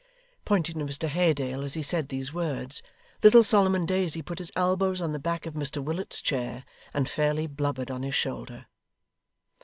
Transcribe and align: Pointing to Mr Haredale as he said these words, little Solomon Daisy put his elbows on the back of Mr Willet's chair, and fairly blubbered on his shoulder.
Pointing 0.45 0.79
to 0.79 0.85
Mr 0.85 1.07
Haredale 1.07 1.63
as 1.63 1.75
he 1.75 1.83
said 1.83 2.09
these 2.09 2.33
words, 2.33 2.81
little 3.21 3.43
Solomon 3.43 3.85
Daisy 3.85 4.23
put 4.23 4.39
his 4.39 4.51
elbows 4.55 4.99
on 4.99 5.11
the 5.11 5.19
back 5.19 5.45
of 5.45 5.53
Mr 5.53 5.77
Willet's 5.77 6.21
chair, 6.21 6.65
and 6.91 7.07
fairly 7.07 7.45
blubbered 7.45 7.91
on 7.91 8.01
his 8.01 8.15
shoulder. 8.15 8.65